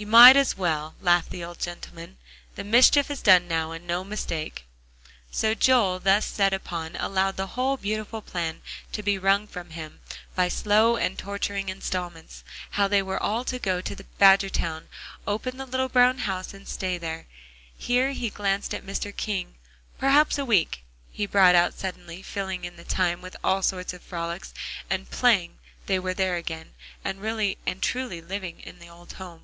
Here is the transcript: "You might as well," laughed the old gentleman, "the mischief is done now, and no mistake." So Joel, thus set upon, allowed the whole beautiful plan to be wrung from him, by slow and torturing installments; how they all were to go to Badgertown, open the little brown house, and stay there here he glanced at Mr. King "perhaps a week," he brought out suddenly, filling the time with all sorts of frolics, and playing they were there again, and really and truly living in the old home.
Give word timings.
"You 0.00 0.06
might 0.06 0.36
as 0.36 0.56
well," 0.56 0.94
laughed 1.00 1.30
the 1.30 1.42
old 1.42 1.58
gentleman, 1.58 2.18
"the 2.54 2.62
mischief 2.62 3.10
is 3.10 3.20
done 3.20 3.48
now, 3.48 3.72
and 3.72 3.84
no 3.84 4.04
mistake." 4.04 4.64
So 5.32 5.54
Joel, 5.54 5.98
thus 5.98 6.24
set 6.24 6.52
upon, 6.52 6.94
allowed 6.94 7.36
the 7.36 7.48
whole 7.48 7.76
beautiful 7.76 8.22
plan 8.22 8.62
to 8.92 9.02
be 9.02 9.18
wrung 9.18 9.48
from 9.48 9.70
him, 9.70 9.98
by 10.36 10.46
slow 10.46 10.96
and 10.96 11.18
torturing 11.18 11.68
installments; 11.68 12.44
how 12.70 12.86
they 12.86 13.02
all 13.02 13.38
were 13.40 13.44
to 13.46 13.58
go 13.58 13.80
to 13.80 13.96
Badgertown, 14.20 14.86
open 15.26 15.56
the 15.56 15.66
little 15.66 15.88
brown 15.88 16.18
house, 16.18 16.54
and 16.54 16.68
stay 16.68 16.96
there 16.96 17.26
here 17.76 18.12
he 18.12 18.30
glanced 18.30 18.72
at 18.76 18.86
Mr. 18.86 19.10
King 19.16 19.56
"perhaps 19.98 20.38
a 20.38 20.44
week," 20.44 20.84
he 21.10 21.26
brought 21.26 21.56
out 21.56 21.74
suddenly, 21.76 22.22
filling 22.22 22.60
the 22.76 22.84
time 22.84 23.20
with 23.20 23.34
all 23.42 23.62
sorts 23.62 23.92
of 23.92 24.02
frolics, 24.04 24.54
and 24.88 25.10
playing 25.10 25.58
they 25.86 25.98
were 25.98 26.14
there 26.14 26.36
again, 26.36 26.72
and 27.04 27.20
really 27.20 27.58
and 27.66 27.82
truly 27.82 28.20
living 28.20 28.60
in 28.60 28.78
the 28.78 28.88
old 28.88 29.14
home. 29.14 29.42